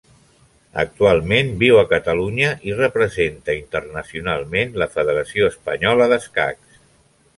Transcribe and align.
Actualment 0.83 1.51
viu 1.63 1.77
a 1.81 1.83
Catalunya, 1.91 2.49
i 2.69 2.73
representa 2.79 3.55
internacionalment 3.59 4.75
la 4.85 4.89
Federació 4.95 5.51
Espanyola 5.55 6.09
d'Escacs. 6.15 6.81